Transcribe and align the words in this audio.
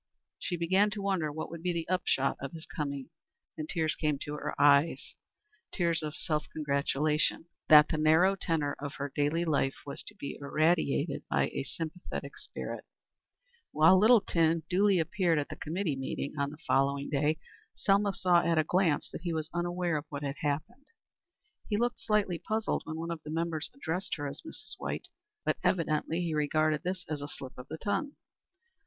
She 0.39 0.57
began 0.57 0.89
to 0.97 1.01
wonder 1.03 1.31
what 1.31 1.51
would 1.51 1.61
be 1.61 1.71
the 1.73 1.87
upshot 1.87 2.35
of 2.41 2.53
his 2.53 2.65
coming, 2.65 3.11
and 3.55 3.69
tears 3.69 3.93
came 3.95 4.17
to 4.23 4.33
her 4.33 4.59
eyes, 4.59 5.13
tears 5.71 6.01
of 6.01 6.15
self 6.15 6.47
congratulation 6.51 7.45
that 7.67 7.87
the 7.89 7.99
narrow 7.99 8.35
tenor 8.35 8.75
of 8.79 8.95
her 8.95 9.11
daily 9.13 9.45
life 9.45 9.75
was 9.85 10.01
to 10.07 10.15
be 10.15 10.39
irradiated 10.41 11.21
by 11.29 11.49
a 11.49 11.63
sympathetic 11.65 12.35
spirit. 12.39 12.83
When 13.73 13.93
Littleton 13.99 14.63
duly 14.67 14.97
appeared 14.97 15.37
at 15.37 15.49
the 15.49 15.55
committee 15.55 15.95
meeting 15.95 16.33
on 16.35 16.49
the 16.49 16.57
following 16.65 17.07
day, 17.11 17.37
Selma 17.75 18.11
saw 18.11 18.41
at 18.41 18.57
a 18.57 18.63
glance 18.63 19.07
that 19.11 19.21
he 19.21 19.33
was 19.33 19.51
unaware 19.53 19.97
of 19.97 20.05
what 20.09 20.23
had 20.23 20.37
happened. 20.39 20.87
He 21.69 21.77
looked 21.77 21.99
slightly 21.99 22.39
puzzled 22.39 22.81
when 22.85 22.97
one 22.97 23.11
of 23.11 23.21
the 23.21 23.29
members 23.29 23.69
addressed 23.75 24.15
her 24.15 24.25
as 24.27 24.41
Mrs. 24.41 24.73
White, 24.79 25.09
but 25.45 25.59
evidently 25.63 26.21
he 26.23 26.33
regarded 26.33 26.81
this 26.81 27.05
as 27.07 27.21
a 27.21 27.27
slip 27.27 27.55
of 27.55 27.67
the 27.67 27.77
tongue. 27.77 28.13